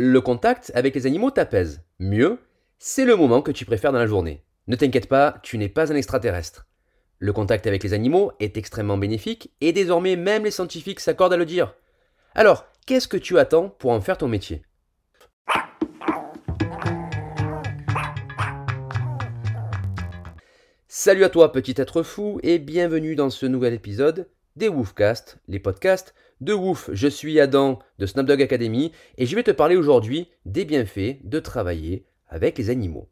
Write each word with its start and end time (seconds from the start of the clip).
Le 0.00 0.20
contact 0.20 0.70
avec 0.76 0.94
les 0.94 1.06
animaux 1.06 1.32
t'apaise. 1.32 1.82
Mieux, 1.98 2.38
c'est 2.78 3.04
le 3.04 3.16
moment 3.16 3.42
que 3.42 3.50
tu 3.50 3.64
préfères 3.64 3.90
dans 3.90 3.98
la 3.98 4.06
journée. 4.06 4.44
Ne 4.68 4.76
t'inquiète 4.76 5.08
pas, 5.08 5.40
tu 5.42 5.58
n'es 5.58 5.68
pas 5.68 5.92
un 5.92 5.96
extraterrestre. 5.96 6.68
Le 7.18 7.32
contact 7.32 7.66
avec 7.66 7.82
les 7.82 7.94
animaux 7.94 8.30
est 8.38 8.56
extrêmement 8.56 8.96
bénéfique 8.96 9.50
et 9.60 9.72
désormais 9.72 10.14
même 10.14 10.44
les 10.44 10.52
scientifiques 10.52 11.00
s'accordent 11.00 11.32
à 11.32 11.36
le 11.36 11.46
dire. 11.46 11.74
Alors, 12.36 12.68
qu'est-ce 12.86 13.08
que 13.08 13.16
tu 13.16 13.40
attends 13.40 13.70
pour 13.70 13.90
en 13.90 14.00
faire 14.00 14.18
ton 14.18 14.28
métier? 14.28 14.62
Salut 20.86 21.24
à 21.24 21.28
toi 21.28 21.50
petit 21.50 21.74
être 21.76 22.04
fou 22.04 22.38
et 22.44 22.60
bienvenue 22.60 23.16
dans 23.16 23.30
ce 23.30 23.46
nouvel 23.46 23.74
épisode 23.74 24.28
des 24.54 24.68
Woofcast, 24.68 25.38
les 25.48 25.58
podcasts 25.58 26.14
de 26.40 26.52
Woof. 26.52 26.90
Je 26.92 27.08
suis 27.08 27.40
Adam 27.40 27.78
de 27.98 28.06
Snapdog 28.06 28.40
Academy 28.42 28.92
et 29.16 29.26
je 29.26 29.34
vais 29.34 29.42
te 29.42 29.50
parler 29.50 29.76
aujourd'hui 29.76 30.28
des 30.44 30.64
bienfaits 30.64 31.18
de 31.24 31.40
travailler 31.40 32.06
avec 32.28 32.58
les 32.58 32.70
animaux. 32.70 33.08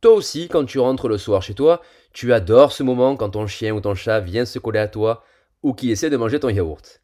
Toi 0.00 0.12
aussi, 0.12 0.48
quand 0.48 0.64
tu 0.64 0.78
rentres 0.78 1.08
le 1.08 1.18
soir 1.18 1.42
chez 1.42 1.54
toi, 1.54 1.80
tu 2.12 2.32
adores 2.32 2.72
ce 2.72 2.82
moment 2.82 3.16
quand 3.16 3.30
ton 3.30 3.46
chien 3.46 3.74
ou 3.74 3.80
ton 3.80 3.94
chat 3.94 4.20
vient 4.20 4.44
se 4.44 4.58
coller 4.58 4.80
à 4.80 4.88
toi 4.88 5.24
ou 5.62 5.74
qui 5.74 5.90
essaie 5.90 6.10
de 6.10 6.16
manger 6.16 6.40
ton 6.40 6.48
yaourt. 6.48 7.00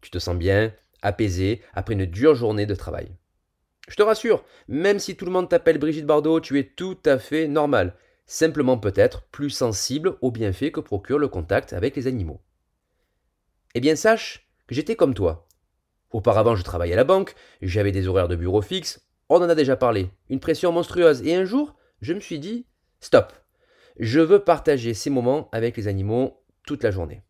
Tu 0.00 0.10
te 0.10 0.18
sens 0.18 0.36
bien, 0.36 0.72
apaisé 1.02 1.62
après 1.72 1.94
une 1.94 2.06
dure 2.06 2.34
journée 2.34 2.66
de 2.66 2.74
travail. 2.74 3.08
Je 3.88 3.96
te 3.96 4.02
rassure, 4.02 4.44
même 4.68 4.98
si 4.98 5.16
tout 5.16 5.24
le 5.24 5.30
monde 5.30 5.48
t'appelle 5.48 5.78
Brigitte 5.78 6.06
Bardot, 6.06 6.40
tu 6.40 6.58
es 6.58 6.64
tout 6.64 6.98
à 7.04 7.18
fait 7.18 7.48
normal, 7.48 7.94
simplement 8.26 8.78
peut-être 8.78 9.22
plus 9.30 9.50
sensible 9.50 10.16
aux 10.20 10.30
bienfaits 10.30 10.72
que 10.72 10.80
procure 10.80 11.18
le 11.18 11.28
contact 11.28 11.72
avec 11.72 11.96
les 11.96 12.06
animaux. 12.06 12.40
Eh 13.74 13.80
bien 13.80 13.96
sache 13.96 14.41
j'étais 14.68 14.96
comme 14.96 15.14
toi. 15.14 15.48
Auparavant 16.10 16.56
je 16.56 16.62
travaillais 16.62 16.92
à 16.92 16.96
la 16.96 17.04
banque, 17.04 17.34
j'avais 17.60 17.92
des 17.92 18.06
horaires 18.08 18.28
de 18.28 18.36
bureau 18.36 18.62
fixes, 18.62 19.06
on 19.28 19.36
en 19.36 19.48
a 19.48 19.54
déjà 19.54 19.76
parlé, 19.76 20.10
une 20.28 20.40
pression 20.40 20.72
monstrueuse, 20.72 21.22
et 21.26 21.34
un 21.34 21.44
jour, 21.44 21.74
je 22.00 22.12
me 22.12 22.20
suis 22.20 22.38
dit, 22.38 22.66
stop, 23.00 23.32
je 23.98 24.20
veux 24.20 24.44
partager 24.44 24.94
ces 24.94 25.10
moments 25.10 25.48
avec 25.52 25.76
les 25.76 25.88
animaux 25.88 26.44
toute 26.66 26.82
la 26.82 26.90
journée. 26.90 27.22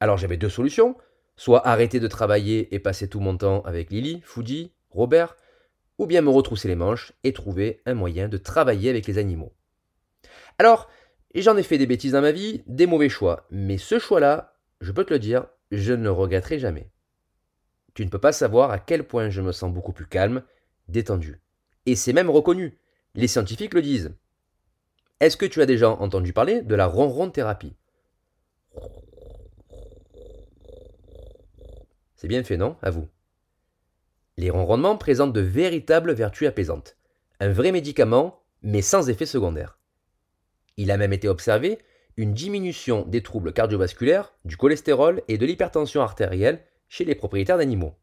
Alors 0.00 0.18
j'avais 0.18 0.36
deux 0.36 0.50
solutions, 0.50 0.96
soit 1.36 1.66
arrêter 1.66 2.00
de 2.00 2.08
travailler 2.08 2.74
et 2.74 2.78
passer 2.78 3.08
tout 3.08 3.20
mon 3.20 3.36
temps 3.36 3.62
avec 3.62 3.90
Lily, 3.90 4.20
Fuji, 4.24 4.72
Robert, 4.90 5.36
ou 5.98 6.06
bien 6.06 6.20
me 6.20 6.30
retrousser 6.30 6.68
les 6.68 6.76
manches 6.76 7.12
et 7.24 7.32
trouver 7.32 7.82
un 7.86 7.94
moyen 7.94 8.28
de 8.28 8.36
travailler 8.36 8.90
avec 8.90 9.06
les 9.06 9.18
animaux. 9.18 9.54
Alors, 10.58 10.88
j'en 11.34 11.56
ai 11.56 11.62
fait 11.62 11.78
des 11.78 11.86
bêtises 11.86 12.12
dans 12.12 12.20
ma 12.20 12.32
vie, 12.32 12.62
des 12.66 12.86
mauvais 12.86 13.08
choix, 13.08 13.46
mais 13.50 13.78
ce 13.78 13.98
choix-là, 13.98 14.58
je 14.80 14.92
peux 14.92 15.04
te 15.04 15.12
le 15.12 15.18
dire, 15.18 15.46
je 15.70 15.92
ne 15.92 16.04
le 16.04 16.10
regretterai 16.10 16.58
jamais. 16.58 16.90
Tu 17.94 18.04
ne 18.04 18.10
peux 18.10 18.18
pas 18.18 18.32
savoir 18.32 18.70
à 18.70 18.78
quel 18.78 19.04
point 19.04 19.30
je 19.30 19.40
me 19.40 19.52
sens 19.52 19.72
beaucoup 19.72 19.92
plus 19.92 20.06
calme, 20.06 20.42
détendu. 20.88 21.40
Et 21.86 21.96
c'est 21.96 22.12
même 22.12 22.30
reconnu. 22.30 22.78
Les 23.14 23.28
scientifiques 23.28 23.74
le 23.74 23.82
disent. 23.82 24.14
Est-ce 25.20 25.36
que 25.36 25.46
tu 25.46 25.62
as 25.62 25.66
déjà 25.66 25.88
entendu 25.90 26.32
parler 26.32 26.60
de 26.60 26.74
la 26.74 26.86
ronron 26.86 27.30
thérapie? 27.30 27.74
C'est 32.16 32.28
bien 32.28 32.44
fait, 32.44 32.56
non 32.56 32.76
À 32.82 32.90
vous? 32.90 33.08
Les 34.36 34.50
ronronnements 34.50 34.98
présentent 34.98 35.32
de 35.32 35.40
véritables 35.40 36.12
vertus 36.12 36.48
apaisantes. 36.48 36.96
Un 37.40 37.50
vrai 37.50 37.72
médicament, 37.72 38.42
mais 38.62 38.82
sans 38.82 39.08
effet 39.08 39.24
secondaire. 39.24 39.78
Il 40.76 40.90
a 40.90 40.98
même 40.98 41.14
été 41.14 41.28
observé 41.28 41.78
une 42.16 42.32
diminution 42.32 43.04
des 43.06 43.22
troubles 43.22 43.52
cardiovasculaires, 43.52 44.32
du 44.44 44.56
cholestérol 44.56 45.22
et 45.28 45.38
de 45.38 45.46
l'hypertension 45.46 46.00
artérielle 46.00 46.62
chez 46.88 47.04
les 47.04 47.14
propriétaires 47.14 47.58
d'animaux. 47.58 47.94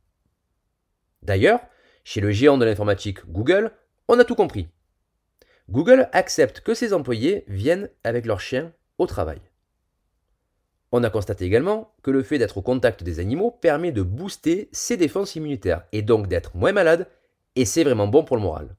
D'ailleurs, 1.23 1.61
chez 2.03 2.21
le 2.21 2.31
géant 2.31 2.57
de 2.57 2.65
l'informatique 2.65 3.25
Google, 3.27 3.71
on 4.07 4.19
a 4.19 4.25
tout 4.25 4.35
compris. 4.35 4.67
Google 5.69 6.09
accepte 6.11 6.59
que 6.59 6.73
ses 6.73 6.93
employés 6.93 7.45
viennent 7.47 7.89
avec 8.03 8.25
leurs 8.25 8.41
chiens 8.41 8.73
au 8.97 9.07
travail. 9.07 9.39
On 10.91 11.03
a 11.03 11.09
constaté 11.09 11.45
également 11.45 11.95
que 12.03 12.11
le 12.11 12.21
fait 12.21 12.37
d'être 12.37 12.57
au 12.57 12.61
contact 12.61 13.03
des 13.03 13.19
animaux 13.19 13.49
permet 13.49 13.91
de 13.91 14.03
booster 14.03 14.69
ses 14.71 14.97
défenses 14.97 15.35
immunitaires 15.35 15.85
et 15.91 16.03
donc 16.03 16.27
d'être 16.27 16.55
moins 16.55 16.73
malade, 16.73 17.07
et 17.55 17.65
c'est 17.65 17.83
vraiment 17.83 18.07
bon 18.07 18.23
pour 18.23 18.35
le 18.35 18.43
moral. 18.43 18.75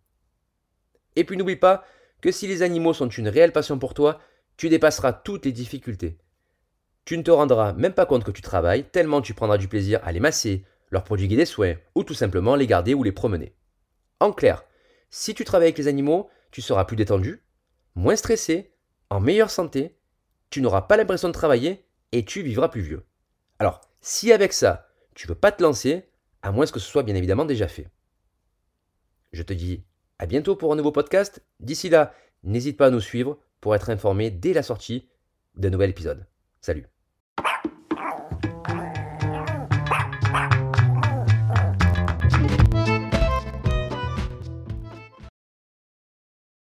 Et 1.16 1.24
puis 1.24 1.36
n'oublie 1.36 1.56
pas 1.56 1.84
que 2.20 2.30
si 2.30 2.46
les 2.46 2.62
animaux 2.62 2.92
sont 2.92 3.08
une 3.08 3.28
réelle 3.28 3.52
passion 3.52 3.78
pour 3.78 3.94
toi, 3.94 4.20
tu 4.56 4.68
dépasseras 4.68 5.12
toutes 5.12 5.44
les 5.44 5.52
difficultés. 5.52 6.18
Tu 7.04 7.18
ne 7.18 7.22
te 7.22 7.30
rendras 7.30 7.72
même 7.74 7.92
pas 7.92 8.06
compte 8.06 8.24
que 8.24 8.30
tu 8.30 8.42
travailles, 8.42 8.84
tellement 8.84 9.20
tu 9.20 9.34
prendras 9.34 9.58
du 9.58 9.68
plaisir 9.68 10.00
à 10.04 10.12
les 10.12 10.20
masser, 10.20 10.64
leur 10.90 11.04
prodiguer 11.04 11.36
des 11.36 11.44
soins, 11.44 11.74
ou 11.94 12.04
tout 12.04 12.14
simplement 12.14 12.56
les 12.56 12.66
garder 12.66 12.94
ou 12.94 13.02
les 13.02 13.12
promener. 13.12 13.54
En 14.20 14.32
clair, 14.32 14.64
si 15.10 15.34
tu 15.34 15.44
travailles 15.44 15.68
avec 15.68 15.78
les 15.78 15.88
animaux, 15.88 16.30
tu 16.50 16.62
seras 16.62 16.84
plus 16.84 16.96
détendu, 16.96 17.42
moins 17.94 18.16
stressé, 18.16 18.72
en 19.10 19.20
meilleure 19.20 19.50
santé, 19.50 19.98
tu 20.50 20.60
n'auras 20.60 20.82
pas 20.82 20.96
l'impression 20.96 21.28
de 21.28 21.34
travailler 21.34 21.84
et 22.12 22.24
tu 22.24 22.42
vivras 22.42 22.68
plus 22.68 22.80
vieux. 22.80 23.04
Alors, 23.58 23.80
si 24.00 24.32
avec 24.32 24.52
ça, 24.52 24.88
tu 25.14 25.26
ne 25.26 25.32
veux 25.32 25.38
pas 25.38 25.52
te 25.52 25.62
lancer, 25.62 26.08
à 26.42 26.52
moins 26.52 26.66
que 26.66 26.78
ce 26.78 26.88
soit 26.88 27.02
bien 27.02 27.14
évidemment 27.14 27.44
déjà 27.44 27.68
fait. 27.68 27.88
Je 29.32 29.42
te 29.42 29.52
dis 29.52 29.84
à 30.18 30.26
bientôt 30.26 30.56
pour 30.56 30.72
un 30.72 30.76
nouveau 30.76 30.92
podcast. 30.92 31.42
D'ici 31.60 31.88
là, 31.88 32.14
n'hésite 32.42 32.76
pas 32.76 32.86
à 32.86 32.90
nous 32.90 33.00
suivre 33.00 33.38
pour 33.64 33.74
être 33.74 33.88
informé 33.88 34.30
dès 34.30 34.52
la 34.52 34.62
sortie 34.62 35.08
d'un 35.54 35.70
nouvel 35.70 35.88
épisode. 35.88 36.26
Salut 36.60 36.86